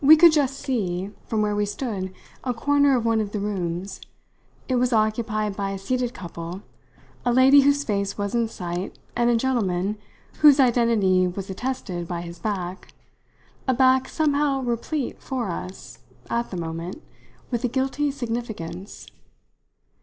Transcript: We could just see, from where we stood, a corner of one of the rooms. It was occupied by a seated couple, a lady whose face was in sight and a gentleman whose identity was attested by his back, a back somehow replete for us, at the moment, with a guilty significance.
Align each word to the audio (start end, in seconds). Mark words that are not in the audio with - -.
We 0.03 0.17
could 0.17 0.31
just 0.31 0.57
see, 0.57 1.11
from 1.27 1.43
where 1.43 1.55
we 1.55 1.67
stood, 1.67 2.11
a 2.43 2.55
corner 2.55 2.97
of 2.97 3.05
one 3.05 3.21
of 3.21 3.33
the 3.33 3.39
rooms. 3.39 4.01
It 4.67 4.77
was 4.77 4.91
occupied 4.91 5.55
by 5.55 5.69
a 5.69 5.77
seated 5.77 6.11
couple, 6.11 6.63
a 7.23 7.31
lady 7.31 7.61
whose 7.61 7.83
face 7.83 8.17
was 8.17 8.33
in 8.33 8.47
sight 8.47 8.97
and 9.15 9.29
a 9.29 9.35
gentleman 9.35 9.99
whose 10.39 10.59
identity 10.59 11.27
was 11.27 11.51
attested 11.51 12.07
by 12.07 12.21
his 12.21 12.39
back, 12.39 12.95
a 13.67 13.75
back 13.75 14.09
somehow 14.09 14.61
replete 14.63 15.21
for 15.21 15.51
us, 15.51 15.99
at 16.31 16.49
the 16.49 16.57
moment, 16.57 17.03
with 17.51 17.63
a 17.63 17.67
guilty 17.67 18.09
significance. 18.09 19.05